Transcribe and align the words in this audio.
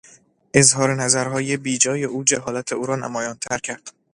اظهار 0.53 0.95
نظرهای 0.95 1.57
بیجای 1.57 2.03
او 2.03 2.23
جهالت 2.23 2.73
او 2.73 2.85
را 2.85 2.95
نمایانتر 2.95 3.57
کرد. 3.57 3.91